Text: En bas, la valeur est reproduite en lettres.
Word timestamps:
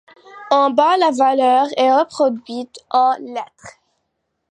En 0.49 0.71
bas, 0.71 0.97
la 0.97 1.11
valeur 1.11 1.67
est 1.77 1.91
reproduite 1.93 2.79
en 2.89 3.13
lettres. 3.19 3.77